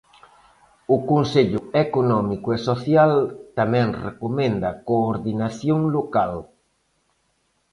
[0.95, 3.13] O Consello Económico e Social
[3.59, 6.33] tamén recomenda coordinación local.